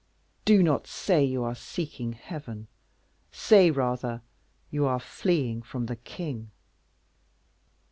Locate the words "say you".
0.87-1.43